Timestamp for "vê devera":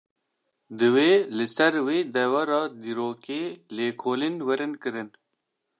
1.87-2.61